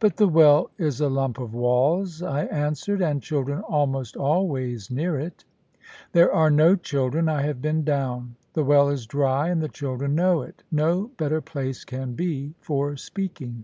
[0.00, 5.16] "But the well is a lump of walls," I answered, "and children almost always near
[5.20, 5.44] it."
[6.10, 7.28] "There are no children.
[7.28, 8.34] I have been down.
[8.54, 10.64] The well is dry, and the children know it.
[10.72, 13.62] No better place can be for speaking."